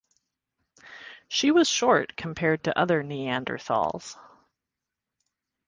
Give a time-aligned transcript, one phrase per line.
[1.27, 4.17] She was short compared to other Neanderthals.